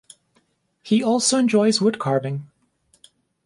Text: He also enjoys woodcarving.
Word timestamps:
He 0.81 1.03
also 1.03 1.37
enjoys 1.37 1.77
woodcarving. 1.77 2.45